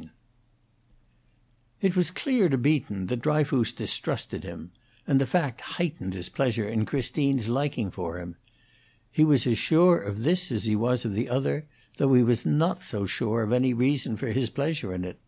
IV 0.00 0.10
It 1.82 1.94
was 1.94 2.10
clear 2.10 2.48
to 2.48 2.56
Beaton 2.56 3.08
that 3.08 3.20
Dryfoos 3.20 3.70
distrusted 3.72 4.44
him; 4.44 4.70
and 5.06 5.20
the 5.20 5.26
fact 5.26 5.60
heightened 5.76 6.14
his 6.14 6.30
pleasure 6.30 6.66
in 6.66 6.86
Christine's 6.86 7.50
liking 7.50 7.90
for 7.90 8.18
him. 8.18 8.36
He 9.12 9.24
was 9.24 9.46
as 9.46 9.58
sure 9.58 9.98
of 10.00 10.22
this 10.22 10.50
as 10.50 10.64
he 10.64 10.74
was 10.74 11.04
of 11.04 11.12
the 11.12 11.28
other, 11.28 11.66
though 11.98 12.14
he 12.14 12.22
was 12.22 12.46
not 12.46 12.82
so 12.82 13.04
sure 13.04 13.42
of 13.42 13.52
any 13.52 13.74
reason 13.74 14.16
for 14.16 14.28
his 14.28 14.48
pleasure 14.48 14.94
in 14.94 15.04
it. 15.04 15.20